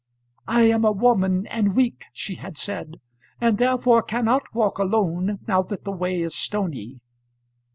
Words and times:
"I 0.47 0.61
am 0.63 0.83
a 0.83 0.91
woman, 0.91 1.45
and 1.45 1.75
weak," 1.75 2.05
she 2.11 2.33
had 2.33 2.57
said, 2.57 2.99
"and 3.39 3.59
therefore 3.59 4.01
cannot 4.01 4.51
walk 4.55 4.79
alone, 4.79 5.37
now 5.47 5.61
that 5.61 5.83
the 5.83 5.91
way 5.91 6.23
is 6.23 6.33
stony." 6.33 7.01